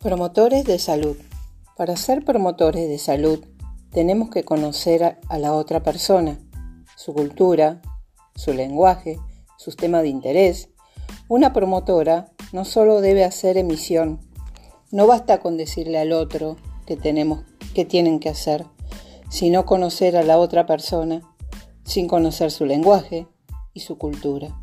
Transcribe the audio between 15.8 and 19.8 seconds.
al otro que tenemos que tienen que hacer, sino